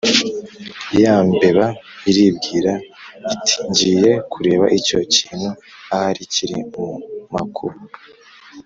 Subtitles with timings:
[1.01, 1.65] ya mbeba
[2.09, 2.73] iribwira
[3.33, 5.49] iti «ngiye kureba icyo kintu
[5.93, 6.87] ahari kiri mu
[7.33, 7.77] makuba